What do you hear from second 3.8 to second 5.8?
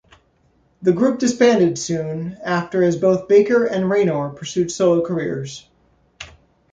Rayner pursued solo careers.